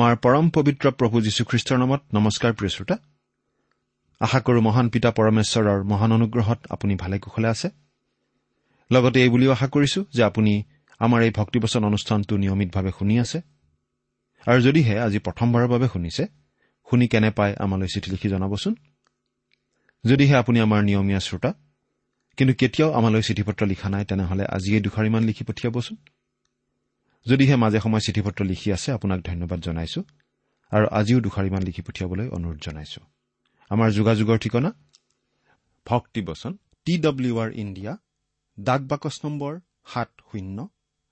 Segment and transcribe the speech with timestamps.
[0.00, 2.96] আমাৰ পৰম পবিত্ৰ প্ৰভু যীশুখ্ৰীষ্টৰ নামত নমস্কাৰ প্ৰিয় শ্ৰোতা।
[4.20, 7.68] আশা কৰো মহান পিতা পৰমেশ্বৰৰ মহান অনুগ্ৰহত আপুনি ভালে কুশলে আছে।
[8.92, 10.52] লগতে এই বুলিও আশা কৰিছো যে আপুনি
[11.00, 13.38] আমাৰ এই ভক্তিবচন অনুষ্ঠানটো নিয়মিতভাৱে শুনি আছে।
[14.46, 16.24] আৰু যদিহে আজি প্ৰথমবাৰৰ বাবে শুনিছে
[16.88, 18.74] শুনি কেনে পাই আমালৈ চিঠি লিখি জনাবচোন।
[20.04, 21.50] যদিহে আপুনি আমাৰ নিয়মীয়া শ্ৰোতা
[22.36, 25.96] কিন্তু কেতিয়াও আমালৈ চিঠি পত্ৰ লিখা নাই তেনেহলে আজিয়ে দুষাৰিমান লিখি পঠিয়াবচোন।
[27.26, 30.00] যদিহে মাজে সময়ে চিঠি পত্ৰ লিখি আছে আপোনাক ধন্যবাদ জনাইছো।
[30.72, 33.00] আৰু আজিও দুষাৰিমান লিখি পঠিয়াবলৈ অনুৰোধ জনাইছো।
[33.70, 34.70] আমাৰ যোগাযোগৰ ঠিকনা?
[35.86, 36.52] ভক্তিবচন
[36.86, 37.92] টি ডব্লিউ আৰ ইণ্ডিয়া
[38.58, 39.52] ডাক বাকচ নম্বৰ
[39.92, 40.58] সাত শূন্য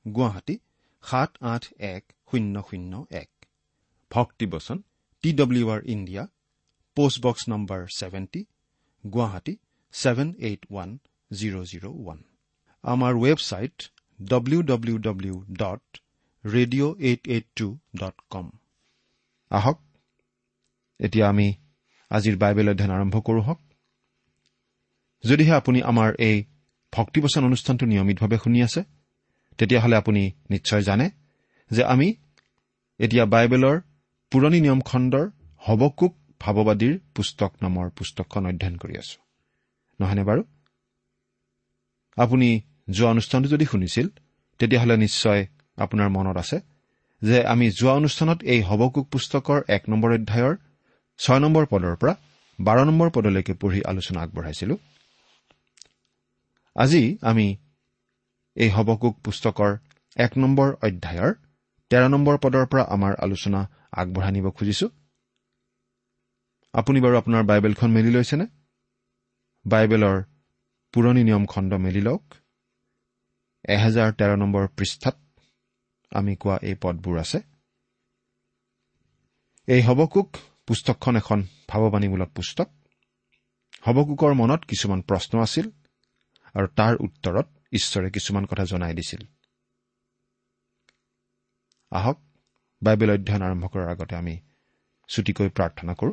[0.05, 0.57] গুৱাহাটী
[1.05, 2.93] সাত আঠ এক শূন্য শূন্য
[3.23, 3.31] এক।
[4.11, 4.79] Bhaktibachan
[5.25, 6.23] T W R India
[6.97, 8.41] post box number seventy
[9.05, 9.55] Guwahati
[9.95, 10.91] seven eight one
[11.31, 12.19] zero' zero' one.
[12.85, 13.77] আমাৰ website
[14.23, 15.99] W W W dot
[16.45, 18.51] radio' eight eight two dot com
[19.51, 19.79] আহক
[21.01, 21.55] এতিয়া আমি
[22.11, 23.61] আজিৰ বাইবেল অধ্যয়ন আৰম্ভ কৰোঁ হওক।
[25.25, 26.45] যদিহে আপুনি আমাৰ এই
[26.93, 28.85] ভক্তিবচন অনুষ্ঠানটো নিয়মিতভাৱে শুনি আছে
[29.59, 31.11] তেতিয়াহ'লে আপুনি নিশ্চয় জানে
[31.71, 32.15] যে আমি
[32.99, 33.81] এতিয়া বাইবেলৰ
[34.31, 39.19] পুৰণি নিয়ম খণ্ডৰ হবকুক ভাৱবাদীৰ পুস্তক নামৰ পুস্তকখন অধ্যয়ন কৰি আছো।
[40.01, 40.43] নহয়নে বাৰু?
[42.17, 44.07] আপুনি যোৱা অনুষ্ঠানটো যদি শুনিছিল
[44.61, 45.41] তেতিয়াহ'লে নিশ্চয়
[45.79, 46.59] আপোনাৰ মনত আছে
[47.23, 50.55] যে আমি যোৱা অনুষ্ঠানত এই হবকুক পুস্তকৰ এক নম্বৰ অধ্যায়ৰ
[51.19, 52.15] ছয় নম্বৰ পদৰ পৰা
[52.59, 54.75] বাৰ নম্বৰ পদলৈকে পঢ়ি আলোচনা আগবঢ়াইছিলো।
[56.77, 57.47] আজি আমি
[58.57, 59.71] এই হবকুক পুস্তকৰ
[60.17, 61.33] এক নম্বৰ অধ্যায়ৰ
[61.91, 63.61] তেৰ নম্বৰ পদৰ পৰা আমাৰ আলোচনা
[63.93, 64.87] আগবঢ়াই নিব খুজিছো।
[66.75, 68.47] আপুনি বাৰু আপোনাৰ বাইবেলখন মেলি লৈছেনে?
[69.65, 70.17] বাইবেলৰ
[70.95, 72.25] পুৰণি নিয়ম খণ্ড মেলি লওক।
[73.65, 75.17] এহেজাৰ তেৰ নম্বৰ পৃষ্ঠাত
[76.13, 77.39] আমি কোৱা এই পদবোৰ আছে।
[79.69, 80.29] এই হবকুক
[80.67, 81.39] পুস্তকখন এখন
[81.69, 82.69] ভাৱবাণীমূলক পুস্তক।
[83.87, 85.67] হবকুকৰ মনত কিছুমান প্ৰশ্ন আছিল
[86.55, 89.23] আৰু তাৰ উত্তৰত ঈশ্বৰে কিছুমান কথা জনাই দিছিল।
[91.93, 92.19] আহক
[92.83, 94.35] বাইবেল অধ্যয়ন আৰম্ভ কৰাৰ আগতে আমি
[95.09, 96.13] চুটিকৈ প্ৰাৰ্থনা কৰো।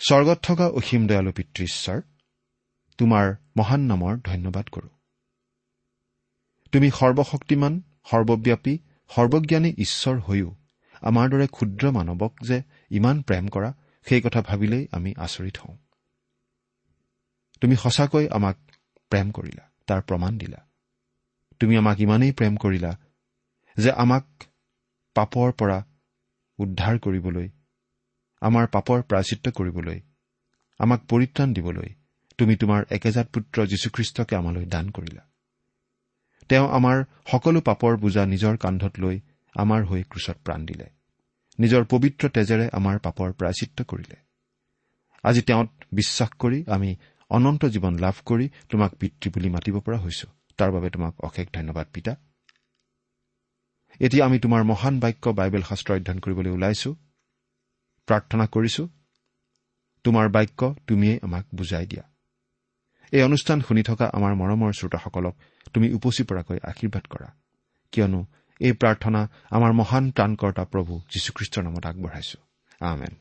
[0.00, 1.98] স্বৰ্গত থকা অসীম দয়ালু পিতৃ ঈশ্বৰ
[3.00, 4.88] তোমাৰ মহান নামৰ ধন্যবাদ কৰো।
[6.72, 7.76] তুমি সৰ্বশক্তিমান
[8.10, 8.74] সৰ্বব্যাপী
[9.10, 10.50] সৰ্বজ্ঞানী ঈশ্বৰ হৈও
[11.02, 12.56] আমাৰ দৰে ক্ষুদ্ৰ মানৱক যে
[12.90, 13.70] ইমান প্ৰেম কৰা
[14.06, 15.76] সেই কথা ভাবিলেই আমি আচৰিত হওঁ।
[17.62, 18.56] তুমি সঁচাকৈ আমাক
[19.12, 20.60] প্ৰেম কৰিলা তাৰ প্ৰমাণ দিলা।
[21.60, 22.92] তুমি আমাক ইমানেই প্ৰেম কৰিলা
[23.76, 24.26] যে আমাক
[25.16, 25.78] পাপৰ পৰা
[26.58, 27.48] উদ্ধাৰ কৰিবলৈ
[28.42, 29.98] আমাৰ পাপৰ প্ৰাচিত্য কৰিবলৈ
[30.80, 31.90] আমাক পৰিত্ৰাণ দিবলৈ
[32.40, 35.22] তুমি তোমাৰ একেজাত পুত্ৰ যীশুখ্ৰীষ্টকে আমালৈ দান কৰিলা।
[36.48, 39.20] তেওঁ আমাৰ সকলো পাপৰ বোজা নিজৰ কান্ধত লৈ
[39.54, 40.86] আমাৰ হৈ ক্ৰুচত প্ৰাণ দিলে।
[41.58, 44.16] নিজৰ পবিত্ৰ তেজেৰে আমাৰ পাপৰ প্ৰায়চিত্ৰ কৰিলে।
[45.22, 46.96] আজি তেওঁত বিশ্বাস কৰি আমি
[47.30, 51.86] অনন্ত জীৱন লাভ কৰি তোমাক পিতৃ বুলি মাতিব পৰা হৈছো। তাৰ বাবে তোমাক অশেষ ধন্যবাদ
[51.92, 52.16] পিতা।
[54.00, 56.90] এতিয়া আমি তোমাৰ মহান বাক্য বাইবেল শাস্ত্ৰ অধ্যয়ন কৰিবলৈ ওলাইছো।
[58.08, 58.88] প্ৰাৰ্থনা কৰিছো।
[60.04, 62.09] তোমাৰ বাক্য তুমিয়েই আমাক বুজাই দিয়া।
[63.12, 65.34] এই অনুষ্ঠান শুনি থকা আমাৰ মৰমৰ শ্ৰোতাসকলক
[65.74, 67.28] তুমি উপচি পৰাকৈ আশীৰ্বাদ কৰা।
[67.92, 68.20] কিয়নো
[68.60, 69.20] এই প্ৰাৰ্থনা
[69.50, 72.38] আমাৰ মহান ত্ৰাণকৰ্তা প্ৰভু যীশুখ্ৰীষ্টৰ নামত আগবঢ়াইছো।
[72.80, 73.12] আমেন।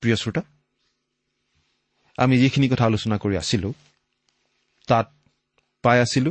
[0.00, 0.42] প্ৰিয় শ্ৰোতা
[2.18, 3.68] আমি যিখিনি কথা আলোচনা কৰি আছিলো
[4.88, 5.06] তাত
[5.82, 6.30] পাই আছিলো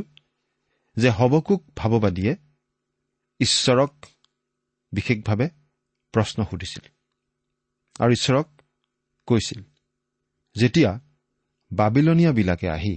[0.98, 2.36] যে হবকুক ভাৱবাদীয়ে
[3.40, 4.06] ঈশ্বৰক
[4.92, 5.50] বিশেষভাৱে
[6.12, 6.88] প্ৰশ্ন সুধিছিল
[8.00, 8.60] আৰু ঈশ্বৰক
[9.26, 9.62] কৈছিল
[10.56, 11.00] যেতিয়া
[11.72, 12.94] বাবিলনীয়াবিলাকে আহি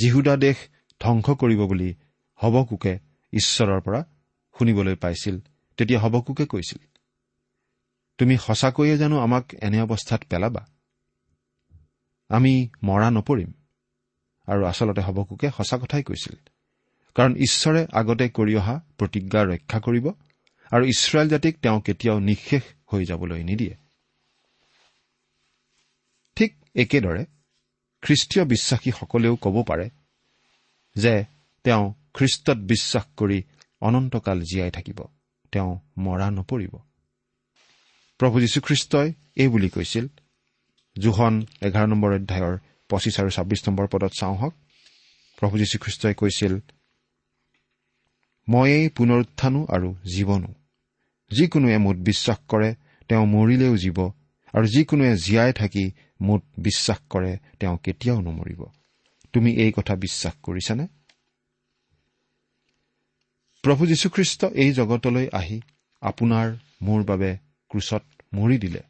[0.00, 0.56] জিহুদা দেশ
[1.00, 1.94] ধ্বংস কৰিব বুলি
[2.34, 2.98] হবকুকে
[3.32, 4.04] ঈশ্বৰৰ পৰা
[4.58, 5.40] শুনিবলৈ পাইছিল
[5.76, 6.86] তেতিয়া হবকুকে কৈছিল
[8.18, 10.66] তুমি সঁচাকৈয়ে জানো আমাক এনে অৱস্থাত পেলাবা?
[12.28, 13.52] আমি মৰা নপৰিম।
[14.46, 16.36] আৰু আচলতে হবকুকে সঁচা কথাই কৈছিল
[17.16, 20.08] কাৰণ ঈশ্বৰে আগতে কৰি অহা প্ৰতিজ্ঞা ৰক্ষা কৰিব
[20.70, 23.74] আৰু ইছৰাইল জাতিক তেওঁ কেতিয়াও নিঃশেষ হৈ যাবলৈ নিদিয়ে।
[26.36, 27.24] ঠিক একেদৰে
[28.02, 29.90] খ্ৰীষ্টীয় বিশ্বাসীসকলেও ক'ব পাৰে
[30.96, 31.24] যে
[31.64, 33.42] তেওঁ খ্ৰীষ্টত বিশ্বাস কৰি
[33.80, 35.04] অনন্তকাল জীয়াই থাকিব।
[35.52, 36.78] তেওঁ মৰা নপৰিব।
[38.18, 40.06] প্ৰভু যীশুখ্ৰীষ্টই এই বুলি কৈছিল
[40.98, 42.58] জোহন এঘাৰ নম্বৰ অধ্যায়ৰ
[42.88, 44.54] পঁচিছ আৰু ছাব্বিছ নম্বৰ পদত চাওঁ হওক।
[45.40, 46.58] প্ৰভু যীশুখ্ৰীষ্টই কৈছিল
[48.48, 50.54] ময়েই পুনৰুত্থানো আৰু জীৱনো।
[51.30, 52.74] যিকোনোৱে মোত বিশ্বাস কৰে
[53.08, 54.10] তেওঁ মৰিলেও জীৱ
[54.52, 55.90] আৰু যিকোনোৱে জীয়াই থাকি
[56.20, 58.66] মোত বিশ্বাস কৰে তেওঁ কেতিয়াও নমৰিব।
[59.32, 60.86] তুমি এই কথা বিশ্বাস কৰিছানে?
[63.62, 65.60] প্ৰভু যীশুখ্ৰীষ্ট এই জগতলৈ আহি
[66.00, 67.38] আপোনাৰ মোৰ বাবে
[67.68, 68.02] ক্ৰুচত
[68.34, 68.82] মৰি দিলে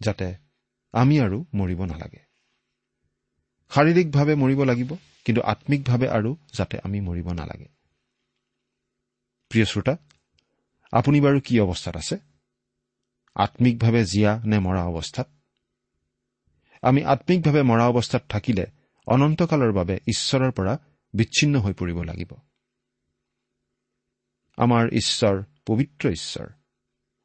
[0.00, 0.34] যাতে
[0.92, 2.20] আমি আৰু মৰিব নালাগে।
[3.70, 7.75] শাৰীৰিকভাৱে মৰিব লাগিব কিন্তু আম্মিকভাৱে আৰু যাতে আমি মৰিব নালাগে।
[9.48, 9.96] প্ৰিয় শ্ৰোতা
[10.92, 12.16] আপুনি বাৰু কি অৱস্থাত আছে?
[13.34, 15.28] আম্মিকভাৱে জীয়া নে মৰা অৱস্থাত?
[16.82, 18.66] আমি আম্মিকভাৱে মৰা অৱস্থাত থাকিলে
[19.06, 20.78] অনন্তকালৰ বাবে ঈশ্বৰৰ পৰা
[21.14, 22.32] বিচ্ছিন্ন হৈ পৰিব লাগিব।
[24.56, 26.46] আমাৰ ঈশ্বৰ পবিত্ৰ ঈশ্বৰ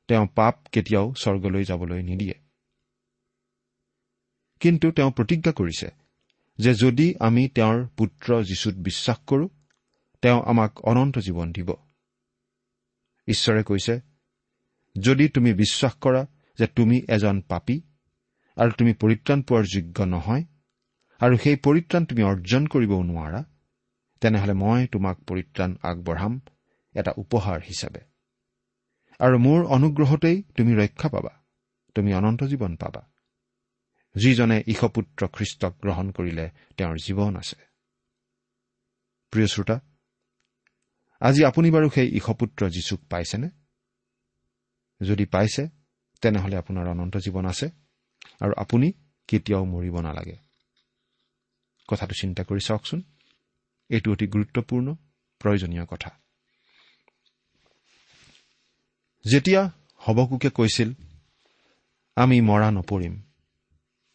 [0.07, 2.33] তেওঁ পাপ কেতিয়াও স্বৰ্গলৈ যাবলৈ নিদিয়ে।
[4.59, 5.89] কিন্তু তেওঁ প্ৰতিজ্ঞা কৰিছে
[6.57, 9.49] যে যদি আমি তেওঁৰ পুত্ৰ যীশুত বিশ্বাস কৰোঁ
[10.21, 11.73] তেওঁ আমাক অনন্ত জীৱন দিব।
[13.33, 13.95] ঈশ্বৰে কৈছে
[14.95, 16.21] যদি তুমি বিশ্বাস কৰা
[16.59, 17.77] যে তুমি এজন পাপী
[18.57, 20.43] আৰু তুমি পৰিত্ৰাণ পোৱাৰ যোগ্য নহয়
[21.21, 23.41] আৰু সেই পৰিত্ৰাণ তুমি অৰ্জন কৰিবও নোৱাৰা
[24.21, 26.33] তেনেহলে মই তোমাক পৰিত্ৰাণ আগবঢ়াম
[26.95, 28.01] এটা উপহাৰ হিচাপে।
[29.19, 31.33] আৰু মোৰ অনুগ্ৰহতেই তুমি ৰক্ষা পাবা
[31.95, 33.01] তুমি অনন্ত জীৱন পাবা।
[34.15, 36.45] যিজনে ঈশপুত্ৰ খ্ৰীষ্টক গ্ৰহণ কৰিলে
[36.77, 37.59] তেওঁৰ জীৱন আছে।
[39.33, 39.75] প্ৰিয় শ্ৰোতা
[41.21, 43.49] আজি আপুনি বাৰু সেই ঈশপুত্ৰ যীচুক পাইছেনে?
[45.01, 45.69] যদি পাইছে
[46.21, 47.69] তেনেহলে আপোনাৰ অনন্ত জীৱন আছে
[48.39, 48.91] আৰু আপুনি
[49.27, 50.37] কেতিয়াও মৰিব নালাগে।
[51.87, 53.01] কথাটো চিন্তা কৰি চাওকচোন।
[53.89, 54.95] এইটো অতি গুৰুত্বপূৰ্ণ
[55.39, 56.09] প্ৰয়োজনীয় কথা।
[59.25, 60.93] যেতিয়া হবকুকে কৈছিল
[62.15, 63.21] আমি মৰা নপৰিম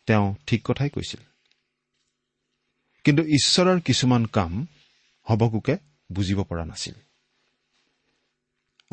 [0.06, 1.20] তেওঁ ঠিক কথাই কৈছিল।
[3.04, 4.66] কিন্তু ঈশ্বৰৰ কিছুমান কাম
[5.22, 5.76] হবকুকে
[6.12, 6.94] বুজিব পৰা নাছিল।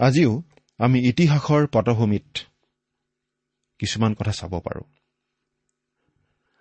[0.01, 0.43] আজিও
[0.77, 2.38] আমি ইতিহাসৰ পটভূমিত
[3.79, 4.84] কিছুমান কথা চাব পাৰোঁ।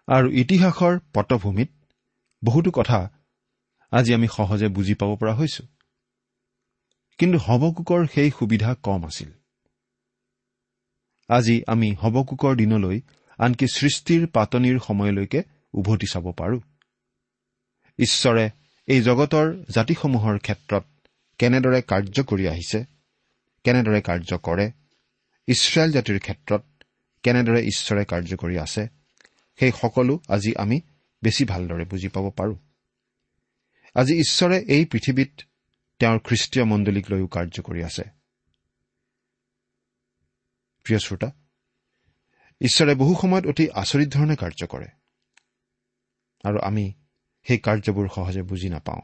[0.06, 1.70] আৰু ইতিহাসৰ পটভূমিত
[2.44, 3.10] বহুতো কথা
[3.90, 5.66] আজি আমি সহজে বুজি পাব পৰা হৈছো।
[7.18, 9.32] কিন্তু হবকুকৰ সেই সুবিধা কম আছিল।
[11.28, 13.00] আজি আমি হবকুকৰ দিনলৈ
[13.38, 15.42] আনকি সৃষ্টিৰ পাতনিৰ সময়লৈকে
[15.72, 16.60] উভতি চাব পাৰো।
[17.98, 18.50] ঈশ্বৰে
[18.88, 20.84] এই জগতৰ জাতিসমূহৰ ক্ষেত্ৰত
[21.38, 22.84] কেনেদৰে কাৰ্য কৰি আহিছে
[23.64, 24.66] কেনেদৰে কাৰ্য কৰে
[25.48, 26.62] ইছৰাইল জাতিৰ ক্ষেত্ৰত
[27.22, 28.82] কেনেদৰে ঈশ্বৰে কাৰ্য কৰি আছে
[29.58, 30.80] সেই সকলো আজি আমি
[31.22, 32.56] বেছি ভালদৰে বুজি পাব পাৰোঁ।
[33.94, 35.32] আজি ঈশ্বৰে এই পৃথিৱীত
[36.00, 38.04] তেওঁৰ খ্ৰীষ্টীয় মণ্ডলীক লৈও কাৰ্য কৰি আছে।
[40.86, 41.28] প্ৰিয় শ্ৰোতা
[42.60, 44.88] ঈশ্বৰে বহু সময়ত অতি আচৰিত ধৰণে কাৰ্য কৰে।
[46.44, 46.84] আৰু আমি
[47.46, 49.02] সেই কাৰ্যবোৰ সহজে বুজি নাপাওঁ।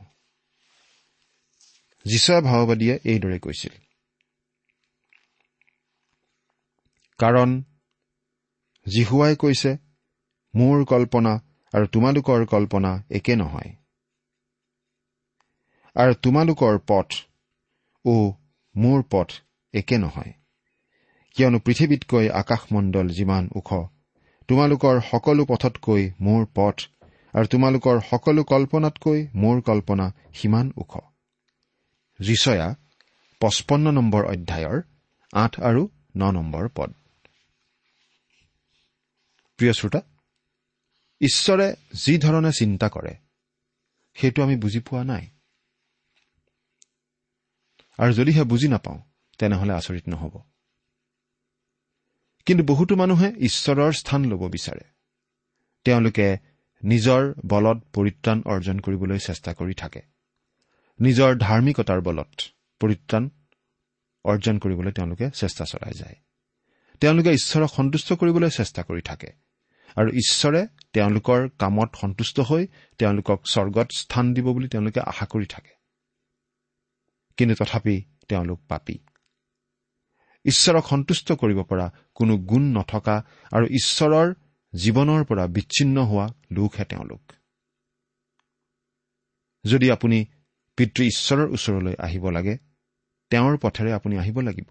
[2.07, 3.75] যীচয় ভাওবাদীয়ে এইদৰে কৈছিল।
[7.21, 7.62] কাৰণ
[8.87, 9.71] জিহুৱাই কৈছে
[10.54, 11.33] মোৰ কল্পনা
[11.75, 13.71] আৰু তোমালোকৰ কল্পনা একে নহয়।
[15.97, 17.09] আৰু তোমালোকৰ পথ
[18.04, 18.14] অ
[18.75, 19.28] মোৰ পথ
[19.75, 20.33] একে নহয়।
[21.37, 23.71] কিয়নো পৃথিৱীতকৈ আকাশমণ্ডল যিমান ওখ
[24.49, 26.76] তোমালোকৰ সকলো পথতকৈ মোৰ পথ
[27.35, 30.93] আৰু তোমালোকৰ সকলো কল্পনাতকৈ মোৰ কল্পনা সিমান ওখ।
[32.21, 32.75] ৰিচয়া
[33.41, 34.83] পঁচপন্ন নম্বৰ অধ্যায়ৰ
[35.33, 35.83] আঠ আৰু
[36.17, 36.91] ন নম্বৰ পদ।
[39.59, 40.01] প্ৰিয় শ্ৰোতা
[41.21, 41.67] ঈশ্বৰে
[42.05, 43.15] যি ধৰণে চিন্তা কৰে
[44.17, 45.25] সেইটো আমি বুজি পোৱা নাই।
[47.99, 48.99] আৰু যদিহে বুজি নাপাওঁ
[49.39, 50.35] তেনেহলে আচৰিত নহ'ব।
[52.47, 54.85] কিন্তু বহুতো মানুহে ঈশ্বৰৰ স্থান ল'ব বিচাৰে।
[55.85, 56.39] তেওঁলোকে
[56.85, 60.03] নিজৰ বলত পৰিত্ৰাণ অৰ্জন কৰিবলৈ চেষ্টা কৰি থাকে।
[61.01, 62.29] নিজৰ ধাৰ্মিকতাৰ বলত
[62.81, 63.31] পৰিত্ৰাণ
[64.25, 66.15] অৰ্জন কৰিবলৈ তেওঁলোকে চেষ্টা চলাই যায়।
[67.01, 69.33] তেওঁলোকে ঈশ্বৰক সন্তুষ্ট কৰিবলৈ চেষ্টা কৰি থাকে।
[69.97, 72.67] আৰু ঈশ্বৰে তেওঁলোকৰ কামত সন্তুষ্ট হৈ
[72.99, 75.71] তেওঁলোকক স্বৰ্গত স্থান দিব বুলি তেওঁলোকে আশা কৰি থাকে।
[77.37, 78.99] কিন্তু তথাপি তেওঁলোক পাপী।
[80.45, 84.35] ঈশ্বৰক সন্তুষ্ট কৰিব পৰা কোনো গুণ নথকা আৰু ঈশ্বৰৰ
[84.75, 87.23] জীৱনৰ পৰা বিচ্ছিন্ন হোৱা লোকহে তেওঁলোক।
[89.65, 90.19] যদি আপুনি
[90.79, 92.55] পিতৃ ঈশ্বৰৰ ওচৰলৈ আহিব লাগে
[93.31, 94.69] তেওঁৰ পথেৰে আপুনি আহিব লাগিব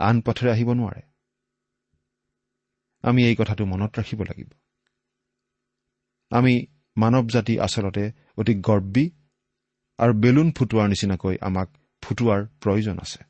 [0.00, 1.02] আন পথেৰে আহিব নোৱাৰে।
[3.04, 4.48] আমি এই কথাটো মনত ৰাখিব লাগিব।
[6.30, 6.54] আমি
[6.96, 8.04] মানৱ জাতি আচলতে
[8.36, 9.04] অতি গৰ্বী
[9.98, 11.68] আৰু বেলুন ফুটোৱাৰ নিচিনাকৈ আমাক
[12.02, 13.20] ফুটোৱাৰ প্ৰয়োজন আছে।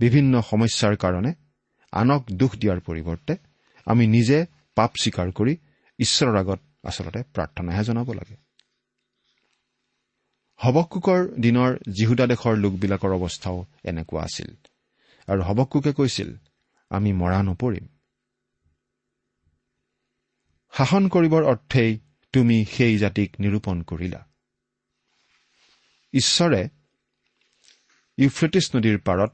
[0.00, 1.32] বিভিন্ন সমস্যাৰ কাৰণে
[1.92, 3.34] আনক দোষ দিয়াৰ পৰিৱৰ্তে
[3.86, 5.56] আমি নিজে পাপ স্বীকাৰ কৰি
[5.98, 8.36] ঈশ্বৰৰ আগত আচলতে প্ৰাৰ্থনাহে জনাব লাগে।
[10.56, 14.56] হবকুকৰ দিনৰ জিহুদা দেশৰ লোকবিলাকৰ অৱস্থাও এনেকুৱা আছিল।
[15.26, 16.36] আৰু হবকুকে কৈছিল
[16.88, 17.88] আমি মৰা নপৰিম।
[20.76, 21.98] শাসন কৰিবৰ অৰ্থেই
[22.32, 24.26] তুমি সেই জাতিক নিৰূপণ কৰিলা।
[26.12, 26.68] ঈশ্বৰে
[28.16, 29.32] ইউফ্ৰেটিছ নদীৰ পাৰত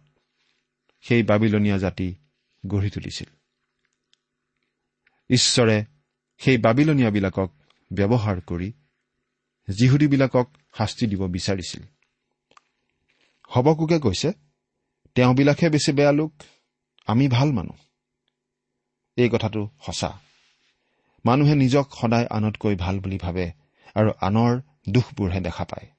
[1.00, 2.14] সেই বাবিলনীয়া জাতি
[2.66, 3.35] গঢ়ি তুলিছিল।
[5.30, 5.84] ঈশ্বৰে
[6.38, 7.50] সেই বাবিলনীয়াবিলাকক
[7.92, 8.72] ব্যৱহাৰ কৰি
[9.68, 11.82] যিহুদীবিলাকক শাস্তি দিব বিচাৰিছিল।
[13.48, 14.32] হবকুকে কৈছে
[15.14, 16.32] তেওঁবিলাকহে বেছি বেয়া লোক
[17.06, 17.76] আমি ভাল মানুহ।
[19.16, 20.20] এই কথাটো সঁচা।
[21.24, 23.52] মানুহে নিজক সদায় আনতকৈ ভাল বুলি ভাবে
[23.94, 25.90] আৰু আনৰ দুখবোৰহে দেখা পায়।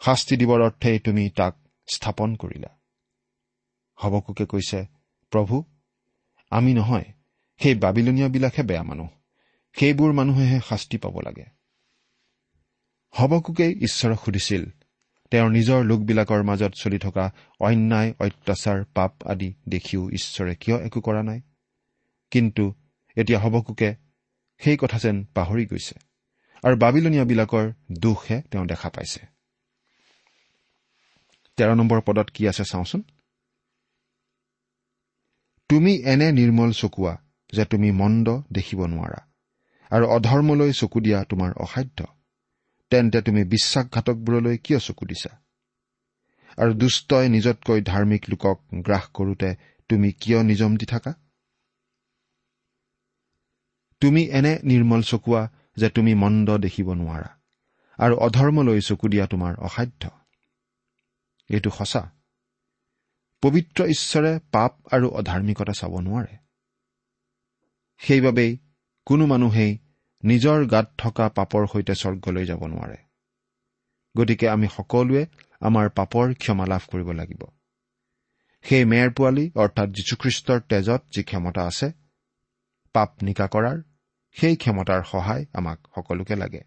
[0.00, 1.56] শাস্তি দিবৰ অৰ্থেই তুমি তাক
[1.94, 2.78] স্থাপন কৰিলা।
[3.96, 4.86] হবকুকে কৈছে
[5.30, 5.64] প্ৰভু
[6.50, 7.04] আমি নহয়
[7.58, 9.08] সেই বাবিলনীয়াবিলাকহে বেয়া মানুহ।
[9.72, 11.44] সেইবোৰ মানুহেহে শাস্তি পাব লাগে।
[13.10, 14.70] হবকুকেই ঈশ্বৰক সুধিছিল
[15.30, 21.22] তেওঁৰ নিজৰ লোকবিলাকৰ মাজত চলি থকা অন্যায় অত্যাচাৰ পাপ আদি দেখিও ঈশ্বৰে কিয় একো কৰা
[21.22, 21.40] নাই?
[22.30, 22.74] কিন্তু
[23.16, 23.94] এতিয়া হবকুকে
[24.58, 25.94] সেই কথা যেন পাহৰি গৈছে
[26.62, 29.26] আৰু বাবিলনীয়াবিলাকৰ দোষহে তেওঁ দেখা পাইছে।
[31.56, 33.02] তেৰ নম্বৰ পদত কি আছে চাওঁচোন?
[35.68, 37.18] তুমি এনে নিৰ্মল চকুৱা
[37.52, 39.26] যে তুমি মন্দ দেখিব নোৱাৰা।
[39.90, 42.04] আৰু অধৰ্মলৈ চকু দিয়া তোমাৰ অসাধ্য।
[42.90, 45.42] তেন্তে তুমি বিশ্বাসঘাতকবোৰলৈ কিয় চকু দিছা?
[46.56, 49.56] আৰু দুষ্টই নিজতকৈ ধাৰ্মিক লোকক গ্ৰাস কৰোতে
[49.88, 51.14] তুমি কিয় নিজম দি থাকা?
[54.00, 57.38] তুমি এনে নিৰ্মল চকুৱা যে তুমি মন্দ দেখিব নোৱাৰা।
[57.98, 60.10] আৰু অধৰ্মলৈ চকু দিয়া তোমাৰ অসাধ্য।
[61.48, 62.10] এইটো সঁচা।
[63.42, 66.36] পবিত্ৰ ঈশ্বৰে পাপ আৰু অধাৰ্মিকতা চাব নোৱাৰে।
[68.02, 68.58] সেইবাবেই
[69.06, 69.78] কোনো মানুহেই
[70.24, 72.96] নিজৰ গাত থকা পাপৰ সৈতে স্বৰ্গলৈ যাব নোৱাৰে।
[74.16, 75.26] গতিকে আমি সকলোৱে
[75.60, 77.42] আমাৰ পাপৰ ক্ষমা লাভ কৰিব লাগিব।
[78.64, 81.92] সেই মেৰ পোৱালী অৰ্থাৎ যীশুখ্ৰীষ্টৰ তেজত যি ক্ষমতা আছে
[82.94, 83.78] পাপ নিকা কৰাৰ
[84.36, 86.62] সেই ক্ষমতাৰ সহায় আমাক সকলোকে লাগে।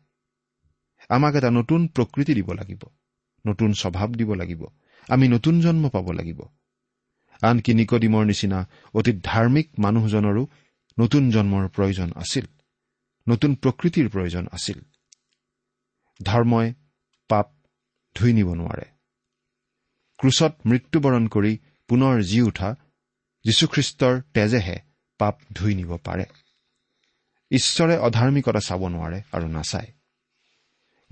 [1.09, 2.81] আমাক এটা নতুন প্ৰকৃতি দিব লাগিব
[3.45, 4.61] নতুন স্বভাৱ দিব লাগিব
[5.07, 6.39] আমি নতুন জন্ম পাব লাগিব।
[7.41, 8.59] আনকি নিকডিমৰ নিচিনা
[8.93, 10.43] অতি ধাৰ্মিক মানুহজনৰো
[10.99, 12.45] নতুন জন্মৰ প্ৰয়োজন আছিল।
[13.29, 14.81] নতুন প্ৰকৃতিৰ প্ৰয়োজন আছিল।
[16.23, 16.73] ধৰ্মই
[17.29, 17.51] পাপ
[18.15, 18.85] ধুই নিব নোৱাৰে।
[20.17, 22.75] ক্ৰুচত মৃত্যুবৰণ কৰি পুনৰ জি উঠা
[23.43, 24.77] যীশুখ্ৰীষ্টৰ তেজেহে
[25.17, 26.25] পাপ ধুই নিব পাৰে।
[27.51, 29.87] ঈশ্বৰে অধাৰ্মিকতা চাব নোৱাৰে আৰু নাচায়।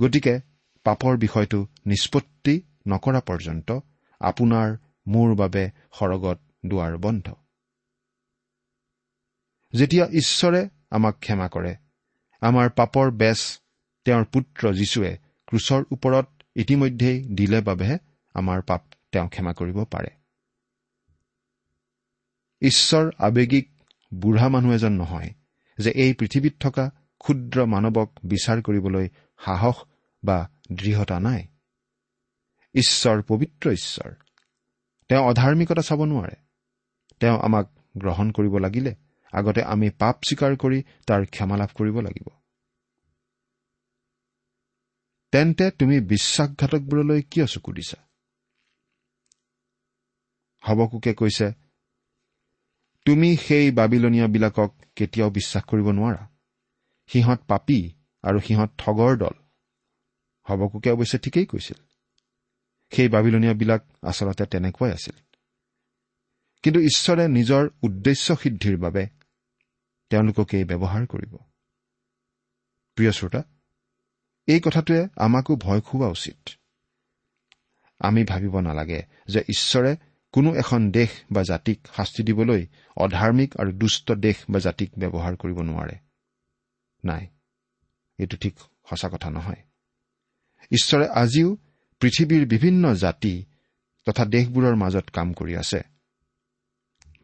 [0.01, 0.41] গতিকে
[0.83, 3.79] পাপৰ বিষয়টো নিষ্পত্তি নকৰা পৰ্যন্ত
[4.19, 7.42] আপোনাৰ মোৰ বাবে সৰগত দুৱাৰ বন্ধ।
[9.75, 11.75] যেতিয়া ঈশ্বৰে আমাক ক্ষমা কৰে
[12.41, 13.59] আমাৰ পাপৰ বেচ
[14.05, 17.97] তেওঁৰ পুত্ৰ যীশুৱে ক্ৰুচৰ ওপৰত ইতিমধ্যেই দিলে বাবেহে
[18.33, 20.07] আমাৰ পাপ তেওঁ ক্ষমা কৰিব পাৰে।
[22.61, 23.69] ঈশ্বৰ আৱেগিক
[24.13, 25.33] বুঢ়া মানুহ এজন নহয়
[25.77, 29.09] যে এই পৃথিৱীত থকা ক্ষুদ্ৰ মানৱক বিচাৰ কৰিবলৈ
[29.45, 29.75] সাহস
[30.23, 31.47] বা দৃঢ়তা নাই।
[32.75, 34.11] ঈশ্বৰ পবিত্ৰ ঈশ্বৰ।
[35.09, 36.35] তেওঁ অধাৰ্মিকতা চাব নোৱাৰে।
[37.19, 38.95] তেওঁ আমাক গ্ৰহণ কৰিব লাগিলে।
[39.33, 42.27] আগতে আমি পাপ স্বীকাৰ কৰি তাৰ ক্ষমা লাভ কৰিব লাগিব।
[45.31, 47.97] তেন্তে তুমি বিশ্বাসঘাতকবোৰলৈ কিয় চকু দিছা?
[50.61, 51.53] হবকুকে কৈছে
[53.05, 56.27] তুমি সেই বাবিলনীয়াবিলাকক কেতিয়াও বিশ্বাস কৰিব নোৱাৰা।
[57.07, 59.35] সিহঁত পাপী আৰু সিহঁত ঠগৰ দল।
[60.43, 61.87] হবকুকে অৱশ্যে ঠিকেই কৈছিল।
[62.91, 65.15] সেই বাবিলনীয়াবিলাক আচলতে তেনেকুৱাই আছিল।
[66.63, 69.22] কিন্তু ঈশ্বৰে নিজৰ উদ্দেশ্য সিদ্ধিৰ বাবে
[70.13, 71.35] তেওঁলোককেই ব্যৱহাৰ কৰিব।
[72.95, 73.43] প্ৰিয় শ্ৰোতা
[74.47, 76.49] এই কথাটোৱে আমাকো ভয় খুওৱা উচিত।
[77.99, 79.95] আমি ভাবিব নালাগে যে ঈশ্বৰে
[80.31, 82.67] কোনো এখন দেশ বা জাতিক শাস্তি দিবলৈ
[82.97, 85.95] অধাৰ্মিক আৰু দুষ্ট দেশ বা জাতিক ব্যৱহাৰ কৰিব নোৱাৰে।
[87.05, 87.27] নাই
[88.17, 89.61] এইটো ঠিক সঁচা কথা নহয়।
[90.71, 91.57] ঈশ্বৰে আজিও
[91.99, 93.45] পৃথিৱীৰ বিভিন্ন জাতি
[94.05, 95.81] তথা দেশবোৰৰ মাজত কাম কৰি আছে।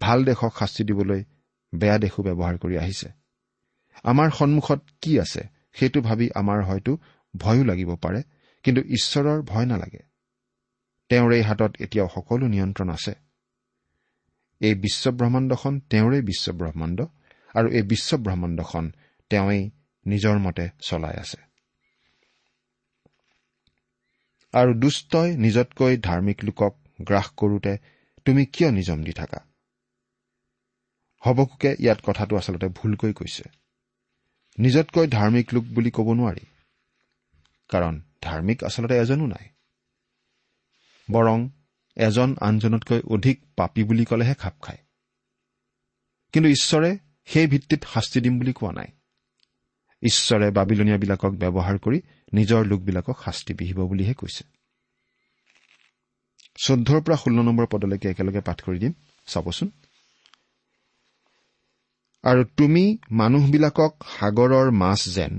[0.02, 1.24] ভাল দেশক শাস্তি দিবলৈ
[1.76, 3.10] বেয়া দেশো ব্যৱহাৰ কৰি আহিছে।
[4.04, 5.42] আমাৰ সন্মুখত কি আছে
[5.74, 6.98] সেইটো ভাবি আমাৰ হয়তো
[7.38, 8.24] ভয়ো লাগিব পাৰে
[8.64, 10.00] কিন্তু ঈশ্বৰৰ ভয় নালাগে।
[11.10, 13.14] তেওঁৰ এই হাতত এতিয়াও সকলো নিয়ন্ত্ৰণ আছে।
[14.60, 17.06] এই বিশ্বব্ৰহ্মাণ্ডখন তেওঁৰে বিশ্বব্ৰহ্মাণ্ড
[17.56, 18.92] আৰু এই বিশ্বব্ৰহ্মাণ্ডখন
[19.30, 19.70] তেওঁই
[20.06, 21.38] নিজৰ মতে চলাই আছে।
[24.54, 27.78] আৰু দুষ্টই নিজতকৈ ধাৰ্মিক লোকক গ্ৰাস কৰোতে
[28.26, 29.49] তুমি কিয় নিজম দি থাকা?
[31.26, 33.44] হবকুকে ইয়াত কথাটো আচলতে ভুলকৈ কৈছে।
[34.58, 36.46] নিজতকৈ ধাৰ্মিক লোক বুলি ক'ব নোৱাৰি।
[37.70, 39.50] কাৰণ ধাৰ্মিক আচলতে এজনো নাই।
[41.12, 41.50] বৰং
[41.96, 44.78] এজন আনজনতকৈ অধিক পাপী বুলি ক'লেহে খাপ খায়।
[46.34, 48.88] কিন্তু ঈশ্বৰে সেই ভিত্তিত শাস্তি দিম বুলি কোৱা নাই।
[50.02, 52.02] ঈশ্বৰে বাবিলনীয়াবিলাকক ব্যৱহাৰ কৰি
[52.34, 54.44] নিজৰ লোকবিলাকক শাস্তি বিহিব বুলিহে কৈছে।
[56.64, 58.94] চৈধ্যৰ পৰা ষোল্ল নম্বৰ পদলৈকে একেলগে পাঠ কৰি দিম।
[59.26, 59.72] চাবচোন।
[62.24, 65.36] আৰু তুমি মানুহবিলাকক সাগৰৰ মাছ যেন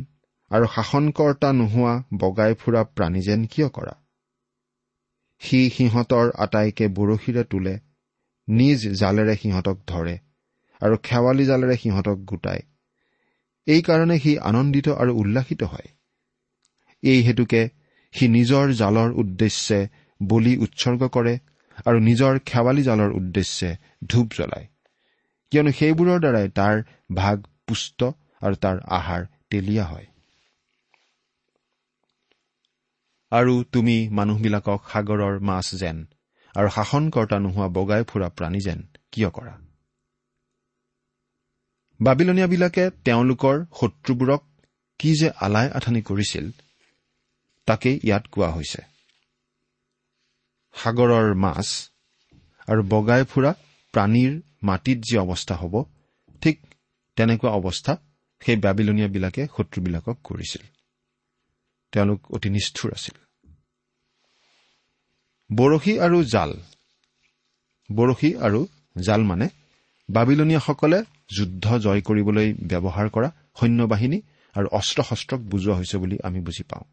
[0.51, 3.95] আৰু শাসনকৰ্তা নোহোৱা বগাই ফুৰা প্ৰাণী যেন কিয় কৰা?
[5.43, 7.75] সি সিহঁতৰ আটাইকে বৰশীৰে তোলে
[8.49, 10.17] নিজ জালেৰে সিহঁতক ধৰে
[10.81, 12.63] আৰু খেৱালি জালেৰে সিহঁতক গোটায়।
[13.67, 15.89] এইকাৰণে সি আনন্দিত আৰু উল্লাসিত হয়।
[17.03, 17.63] এই হেতুকে
[18.15, 19.81] সি নিজৰ জালৰ উদ্দেশ্যে
[20.21, 21.35] বলি উৎসৰ্গ কৰে
[21.87, 23.71] আৰু নিজৰ খেৱালি জালৰ উদ্দেশ্যে
[24.07, 24.70] ধূপ জ্বলায়।
[25.53, 26.77] কিয়নো সেইবোৰৰ দ্বাৰাই তাৰ
[27.15, 27.37] ভাগ
[27.67, 28.01] পুষ্ট
[28.43, 30.07] আৰু তাৰ আহাৰ তেলীয়া হয়।
[33.33, 35.99] আৰু তুমি মানুহবিলাকক সাগৰৰ মাছ যেন
[36.55, 38.81] আৰু শাসনকৰ্তা নোহোৱা বগাই ফুৰা প্ৰাণী যেন
[39.13, 39.55] কিয় কৰা?
[42.01, 44.43] বাবিলনীয়াবিলাকে তেওঁলোকৰ শত্ৰুবোৰক
[45.01, 46.47] কি যে আলাই আঠানি কৰিছিল
[47.69, 48.81] তাকেই ইয়াত কোৱা হৈছে।
[50.75, 51.67] সাগৰৰ মাছ
[52.69, 53.53] আৰু বগাই ফুৰা
[53.95, 55.85] প্ৰাণীৰ মাটিত যি অৱস্থা হ'ব
[56.41, 56.61] ঠিক
[57.17, 57.97] তেনেকুৱা অৱস্থা
[58.41, 60.63] সেই বাবিলনীয়াবিলাকে শত্ৰুবিলাকক কৰিছিল।
[61.93, 63.17] তেওঁলোক অতি নিষ্ঠুৰ আছিল।
[65.57, 66.61] বৰশী আৰু জাল।
[67.93, 68.67] বৰশী আৰু
[69.03, 69.49] জাল মানে
[70.09, 71.05] বাবিলনীয়াসকলে
[71.37, 74.21] যুদ্ধ জয় কৰিবলৈ ব্যৱহাৰ কৰা সৈন্য বাহিনী
[74.55, 76.85] আৰু অস্ত্ৰ শস্ত্ৰক বুজোৱা হৈছে বুলি আমি বুজি পাওঁ।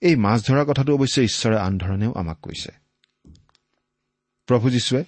[0.00, 2.83] এই মাছ ধৰাৰ কথাটো অৱশ্যে ঈশ্বৰে আন ধৰণেও আমাক কৈছে।
[4.48, 5.02] প্ৰভু যীশুৱে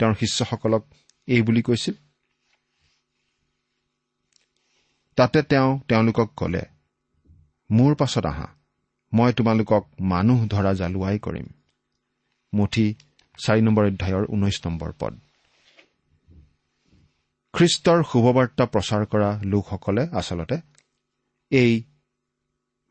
[0.00, 0.82] তেওঁৰ শিষ্যসকলক
[1.28, 1.94] এই বুলি কৈছিল।
[5.18, 6.62] তাতে তেওঁ তেওঁলোকক কলে
[7.70, 8.48] মোৰ পাছত আহা
[9.12, 11.46] মই তোমালোকক মানুহ ধৰা জালুৱাই কৰিম।
[12.52, 12.86] মুঠি
[13.38, 15.12] চাৰি নম্বৰ অধ্যায়ৰ ঊনৈশ নম্বৰ পদ।
[17.54, 20.56] খ্ৰীষ্টৰ শুভবাৰ্তা প্ৰচাৰ কৰা লোকসকলে আচলতে
[21.50, 21.72] এই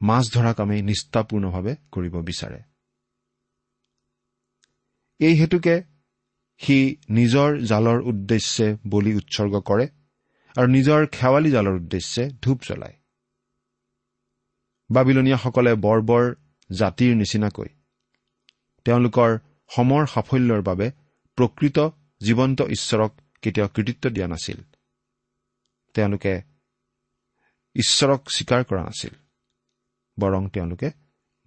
[0.01, 2.59] মাছ ধৰা কামেই নিষ্ঠাপূৰ্ণভাৱে কৰিব বিচাৰে।
[5.21, 5.75] এই হেতুকে
[6.61, 6.77] সি
[7.09, 9.85] নিজৰ জালৰ উদ্দেশ্যে বলি উৎসৰ্গ কৰে
[10.55, 12.95] আৰু নিজৰ খেৱালি জালৰ উদ্দেশ্যে ধূপ জ্বলায়।
[14.89, 16.23] বাবিলনীয়াসকলে বৰ বৰ
[16.69, 17.69] জাতিৰ নিচিনাকৈ
[18.85, 19.31] তেওঁলোকৰ
[19.69, 20.87] সমৰ সাফল্যৰ বাবে
[21.37, 21.77] প্ৰকৃত
[22.21, 24.59] জীৱন্ত ঈশ্বৰক কেতিয়াও কৃতিত্ব দিয়া নাছিল।
[25.95, 26.33] তেওঁলোকে
[27.75, 29.13] ঈশ্বৰক স্বীকাৰ কৰা নাছিল
[30.17, 30.89] বৰং তেওঁলোকে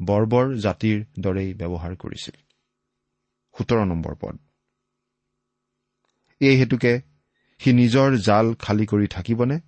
[0.00, 2.37] বৰ্বৰ জাতিৰ দৰেই ব্যৱহাৰ কৰিছিল।
[3.59, 4.38] সোতৰ নম্বৰ পদ।
[6.40, 7.01] এই হেতুকে
[7.59, 9.61] সি নিজৰ জাল খালী কৰি থাকিবনে?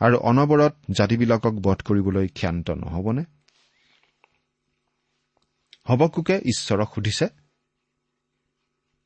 [0.00, 3.24] আৰু অনবৰত জাতিবিলাকক বধ কৰিবলৈ ক্ষান্ত নহবনে?
[5.88, 7.26] হবকুকে ঈশ্বৰক সুধিছে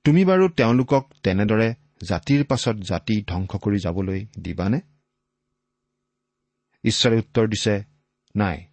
[0.05, 1.75] তুমি বাৰু তেওঁলোকক তেনেদৰে
[2.09, 4.81] জাতিৰ পাছত জাতি ধ্বংস কৰি যাবলৈ দিবানে?
[6.85, 7.85] ঈশ্বৰে উত্তৰ দিছে
[8.37, 8.67] নাই।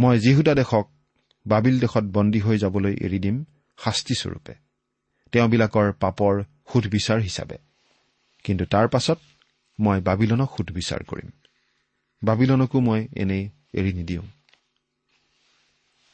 [0.00, 0.86] মই যিহুদা দেশক
[1.46, 3.44] বাবিল দেশত বন্দী হৈ যাবলৈ এৰি দিম।
[3.78, 4.54] শাস্তিস্বৰূপে
[5.32, 7.58] তেওঁবিলাকৰ পাপৰ সুধবিচাৰ হিচাপে।
[8.44, 9.18] কিন্তু তাৰ পাছত
[9.80, 11.30] মই বাবিলনক সুধবিচাৰ কৰিম।
[12.24, 14.22] বাবিলনকো মই এনেই এৰি নিদিওঁ।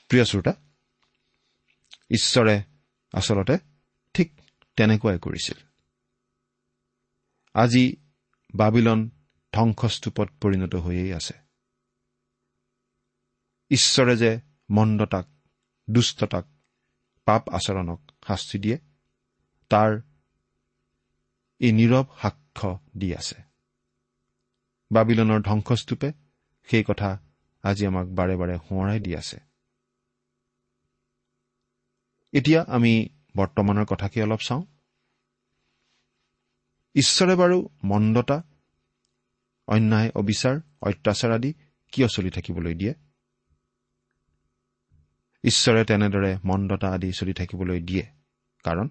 [0.08, 0.52] প্ৰিয় শ্ৰোতা
[2.10, 2.62] ঈশ্বৰে
[3.12, 3.58] আচলতে
[4.14, 4.32] ঠিক
[4.76, 5.56] তেনেকুৱাই কৰিছিল।
[7.54, 7.96] আজি
[8.54, 9.10] বাবিলন
[9.52, 11.34] ধ্বংসস্তূপত পৰিণত হৈয়েই আছে।
[13.70, 15.26] ঈশ্বৰে যে মন্দতাক
[15.90, 16.44] দুষ্টতাক
[17.30, 18.76] পাপ আচৰণক শাস্তি দিয়ে
[19.70, 20.00] তাৰ
[21.60, 23.38] এই নীৰৱ সাক্ষ্য দি আছে।
[24.90, 26.12] বাবিলনৰ ধ্বংসস্তূপে
[26.68, 27.10] সেই কথা
[27.64, 29.38] আজি আমাক বাৰে বাৰে সোঁৱৰাই দি আছে।
[32.32, 32.92] এতিয়া আমি
[33.36, 34.62] বৰ্তমানৰ কথাকে অলপ চাওঁ।
[36.94, 38.38] ঈশ্বৰে বাৰু মন্দতা
[39.68, 41.54] অন্যায় অবিচাৰ অত্যাচাৰ আদি
[41.92, 42.94] কিয় চলি থাকিবলৈ দিয়ে?
[45.44, 48.06] ঈশ্বৰে তেনেদৰে মন্দতা আদি চলি থাকিবলৈ দিয়ে।
[48.64, 48.88] কাৰণ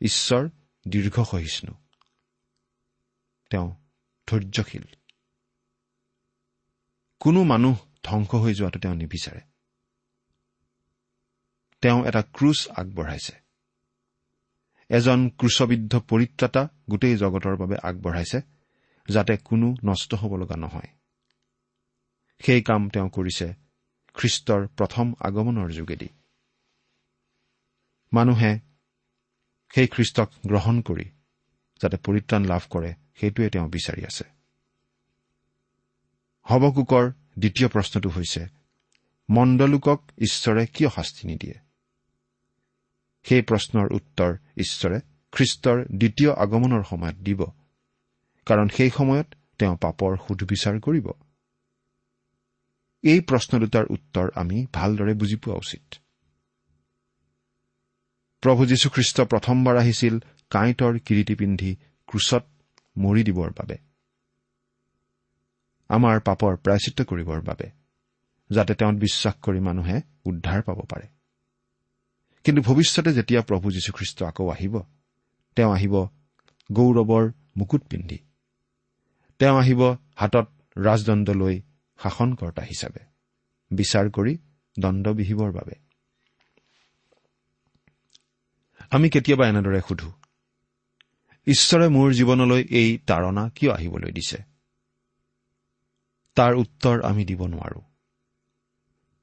[0.00, 0.48] ঈশ্বৰ
[0.88, 1.74] দীৰ্ঘ সহিষ্ণু
[3.50, 3.76] তেওঁ
[4.26, 4.84] ধৈৰ্যশীল।
[7.20, 9.40] কোনো মানুহ ধ্বংস হৈ যোৱাটো তেওঁ নিবিচাৰে।
[11.80, 13.32] তেওঁ এটা ক্ৰুচ আগবঢ়াইছে।
[14.88, 18.40] এজন ক্ৰুচবিদ্ধ পৰিত্ৰাতা গোটেই জগতৰ বাবে আগবঢ়াইছে
[19.08, 20.98] যাতে কোনো নষ্ট হ'ব লগা নহয়।
[22.40, 23.67] সেই কাম তেওঁ কৰিছে
[24.18, 26.08] খ্ৰীষ্টৰ প্ৰথম আগমনৰ যোগেদি।
[28.12, 28.52] মানুহে
[29.74, 31.06] সেই খ্ৰীষ্টক গ্ৰহণ কৰি
[31.80, 34.24] যাতে পৰিত্ৰাণ লাভ কৰে সেইটোৱে তেওঁ বিচাৰি আছে।
[36.46, 37.04] হৱকোকৰ
[37.38, 38.42] দ্বিতীয় প্ৰশ্নটো হৈছে
[39.28, 41.56] মণ্ডলোকক ঈশ্বৰে কিয় শাস্তি নিদিয়ে?
[43.26, 44.98] সেই প্ৰশ্নৰ উত্তৰ ঈশ্বৰে
[45.32, 47.40] খ্ৰীষ্টৰ দ্বিতীয় আগমনৰ সময়ত দিব
[48.46, 49.28] কাৰণ সেই সময়ত
[49.58, 51.06] তেওঁ পাপৰ সুধবিচাৰ কৰিব।
[53.04, 55.94] এই প্ৰশ্ন দুটাৰ উত্তৰ আমি ভালদৰে বুজি পোৱা উচিত।
[58.42, 60.14] প্ৰভু যীশুখ্ৰীষ্ট প্ৰথমবাৰ আহিছিল
[60.50, 62.44] কাঁইটৰ কিৰিটি পিন্ধি ক্ৰুচত
[62.98, 63.78] মৰি দিবৰ বাবে।
[65.88, 67.70] আমাৰ পাপৰ প্ৰায়চিত্ৰ কৰিবৰ বাবে
[68.50, 71.06] যাতে তেওঁত বিশ্বাস কৰি মানুহে উদ্ধাৰ পাব পাৰে।
[72.44, 74.74] কিন্তু ভৱিষ্যতে যেতিয়া প্ৰভু যীশুখ্ৰীষ্ট আকৌ আহিব
[75.56, 75.94] তেওঁ আহিব
[76.72, 78.18] গৌৰৱৰ মুকুট পিন্ধি।
[79.38, 79.80] তেওঁ আহিব
[80.16, 81.60] হাতত ৰাজদণ্ড লৈ
[82.02, 83.00] শাসনকৰ্তা হিচাপে।
[83.70, 84.38] বিচাৰ কৰি
[84.80, 85.74] দণ্ড বিহিবৰ বাবে।
[88.90, 90.12] আমি কেতিয়াবা এনেদৰে সুধো
[91.46, 94.38] ঈশ্বৰে মোৰ জীৱনলৈ এই তাৰণা কিয় আহিবলৈ দিছে?
[96.36, 97.80] তাৰ উত্তৰ আমি দিব নোৱাৰো।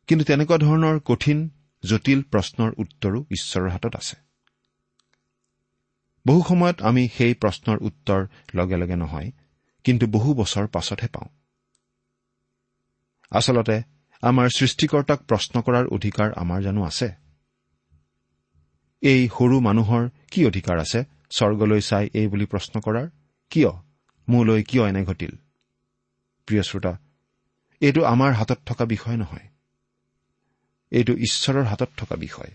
[0.07, 1.49] কিন্তু তেনেকুৱা ধৰণৰ কঠিন
[1.83, 4.15] জটিল প্ৰশ্নৰ উত্তৰো ঈশ্বৰৰ হাতত আছে।
[6.27, 9.31] বহু সময়ত আমি সেই প্ৰশ্নৰ উত্তৰ লগে লগে নহয়
[9.83, 11.44] কিন্তু বহু বছৰ পাছতহে পাওঁ।
[13.31, 13.83] আচলতে
[14.21, 17.13] আমাৰ সৃষ্টিকৰ্তাক প্ৰশ্ন কৰাৰ অধিকাৰ আমাৰ জানো আছে?
[19.01, 21.05] এই সৰু মানুহৰ কি অধিকাৰ আছে?
[21.29, 23.09] স্বৰ্গলৈ চাই এই বুলি প্ৰশ্ন কৰাৰ?
[23.49, 23.71] কিয়?
[24.29, 25.31] মোলৈ কিয় এনে ঘটিল?
[26.45, 26.97] প্ৰিয় শ্ৰোতা
[27.81, 29.47] এইটো আমাৰ হাতত থকা বিষয় নহয়।
[30.91, 32.51] এইটো ঈশ্বৰৰ হাতত থকা বিষয়।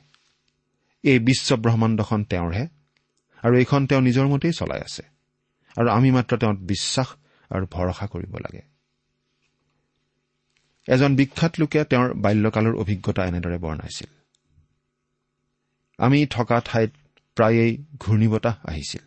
[1.03, 2.69] এই বিশ্ব ব্ৰহ্মাণ্ডখন তেওঁৰহে
[3.43, 5.03] আৰু এইখন তেওঁ নিজৰ মতেই চলাই আছে।
[5.77, 7.09] আৰু আমি মাত্ৰ তেওঁত বিশ্বাস
[7.51, 8.70] আৰু ভৰসা কৰিব লাগে।
[10.89, 14.07] এজন বিখ্যাত লোকে তেওঁৰ বাল্যকালৰ অভিজ্ঞতা এনেদৰে বৰ্ণাইছিল।
[15.99, 16.91] আমি থকা ঠাইত
[17.37, 19.01] প্ৰায়েই ঘূৰ্ণী বতাহ আহিছিল।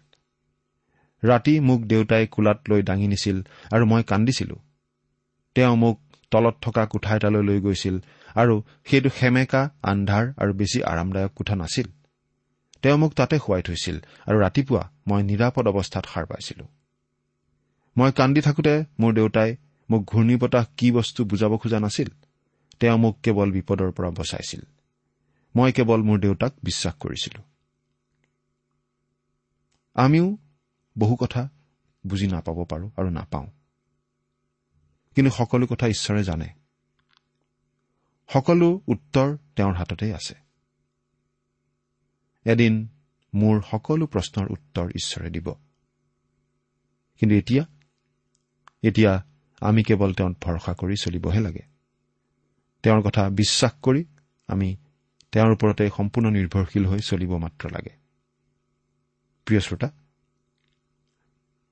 [1.24, 4.56] ৰাতি মোক দেউতাই কোলাত লৈ দাঙি নিছিল আৰু মই কান্দিছিলো।
[5.56, 6.00] তেওঁ মোক
[6.32, 8.00] তলত থকা কোঠা এটালৈ লৈ গৈছিল
[8.36, 11.88] আৰু সেইটো সেমেকা আন্ধাৰ আৰু বেছি আৰামদায়ক কোঠা নাছিল।
[12.82, 16.68] তেওঁ মোক তাতে শুৱাই থৈছিল আৰু ৰাতিপুৱা মই নিৰাপদ অৱস্থাত সাৰ পাইছিলো।
[17.98, 19.56] মই কান্দি থাকোঁতে মোৰ দেউতাই
[19.90, 22.10] মোক ঘূৰ্ণী বতাহ কি বস্তু বুজাব খোজা নাছিল
[22.80, 24.62] তেওঁ মোক কেৱল বিপদৰ পৰা বচাইছিল।
[25.56, 27.44] মই কেৱল মোৰ দেউতাক বিশ্বাস কৰিছিলো।
[29.94, 30.38] আমিও
[30.98, 31.50] বহু কথা
[32.08, 33.48] বুজি নাপাব পাৰোঁ আৰু নাপাওঁ।
[35.16, 36.48] কিন্তু সকলো কথা ঈশ্বৰে জানে।
[38.28, 40.36] সকলো উত্তৰ তেওঁৰ হাততেই আছে।
[42.46, 42.88] এদিন
[43.34, 45.54] মোৰ সকলো প্ৰশ্নৰ উত্তৰ ঈশ্বৰে দিব।
[47.20, 47.66] কিন্তু এতিয়া
[48.82, 49.26] এতিয়া
[49.64, 51.64] আমি কেৱল তেওঁত ভৰসা কৰি চলিবহে লাগে।
[52.84, 54.06] তেওঁৰ কথা বিশ্বাস কৰি
[54.48, 54.70] আমি
[55.32, 57.94] তেওঁৰ ওপৰতে সম্পূৰ্ণ নিৰ্ভৰশীল হৈ চলিব মাত্ৰ লাগে।
[59.46, 59.90] প্ৰিয় শ্ৰোতা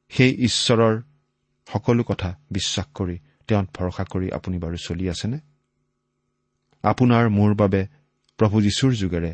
[0.10, 1.02] সেই ঈশ্বৰৰ
[1.68, 3.16] সকলো কথা বিশ্বাস কৰি
[3.48, 5.40] তেওঁত ভৰসা কৰি আপুনি বাৰু চলি আছেনে?
[6.84, 7.88] আপোনাৰ মোৰ বাবে
[8.40, 9.32] প্ৰভু যীশুৰ যোগেৰে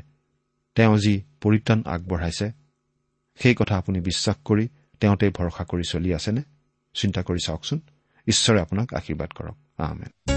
[0.75, 2.47] তেওঁ যি পৰিত্ৰাণ আগবঢ়াইছে
[3.39, 4.67] সেই কথা আপুনি বিশ্বাস কৰি
[4.99, 6.41] তেওঁতে ভৰসা কৰি চলি আছেনে?
[6.93, 7.79] চিন্তা কৰি চাওকচোন।
[8.27, 10.36] ঈশ্বৰে আপোনাক আশীৰ্বাদ কৰক। আহমেদ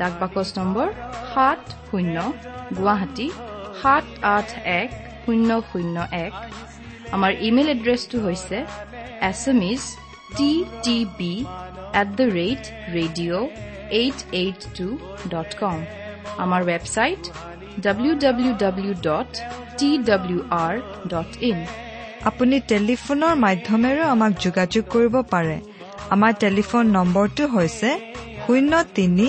[0.00, 0.88] ডাক বাকচ নম্বৰ
[1.32, 2.16] সাত শূন্য
[2.78, 3.26] গুৱাহাটী
[3.80, 4.48] সাত আঠ
[4.80, 4.90] এক
[5.22, 6.34] শূন্য শূন্য এক।
[7.14, 8.56] আমাৰ ইমেইল এড্ৰেছটো হৈছে
[9.30, 9.82] S M is
[10.36, 10.50] T
[10.84, 11.32] T B
[12.00, 12.62] at the rate
[12.96, 13.46] radio'
[14.00, 14.86] eight eight two
[15.32, 15.78] dot com.
[16.44, 17.22] আমাৰ website
[17.84, 19.30] W W W dot
[19.78, 20.74] T W R
[21.12, 21.58] dot in.
[22.28, 25.56] আপুনি টেলিফোনৰ মাধ্যমেৰেও আমাক যোগাযোগ কৰিব পাৰে।
[26.14, 27.90] আমাৰ টেলিফোন নম্বৰটো হৈছে
[28.44, 29.28] শূন্য তিনি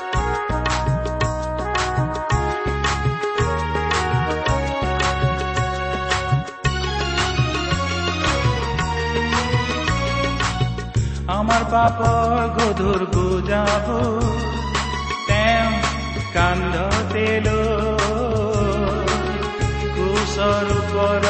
[11.41, 13.85] আমাৰ পাপৰ গধুৰ বুজাব
[15.27, 15.69] তেওঁ
[16.33, 17.23] কান্ধতে
[19.95, 21.25] কুশৰ ওপৰত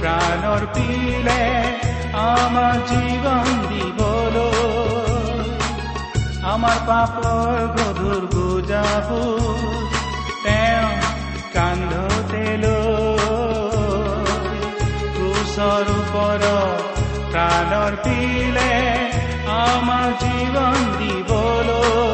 [0.00, 1.44] প্ৰাণৰ পিলে
[2.22, 4.50] আমাৰ জীৱন দিবলৈ
[6.52, 9.08] আমাৰ পাপৰ গধুৰ বুজাব
[10.44, 10.90] তেওঁ
[11.54, 12.44] কান্ধতে
[15.16, 16.90] কুশৰ ওপৰত
[17.32, 18.70] প্ৰাণৰ পিলে
[19.52, 22.09] আমাৰ জীৱন দিবলৈ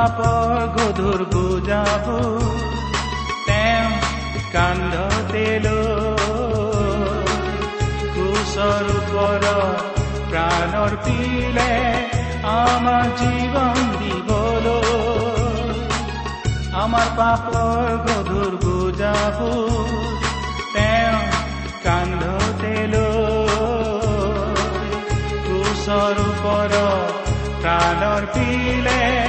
[0.00, 2.06] পাপৰ গধুৰ বুজাব
[3.46, 3.88] তেওঁ
[4.52, 5.42] কান্ধতে
[8.14, 9.44] কুশৰ ওপৰত
[10.30, 11.74] প্ৰাণৰ পিলে
[12.52, 15.68] আমাৰ জীৱন দিবলৈ
[16.82, 19.38] আমাৰ পাপৰ গধুৰ বুজাব
[20.74, 21.20] তেওঁ
[21.84, 22.74] কান্ধতে
[25.46, 26.80] কুশৰ ওপৰত
[27.62, 29.19] প্ৰাণৰ পিলে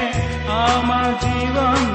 [0.63, 1.91] আমাৰ জীৱন